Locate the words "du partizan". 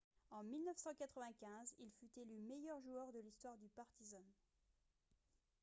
3.59-4.25